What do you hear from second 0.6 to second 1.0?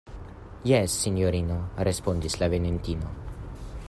Jes,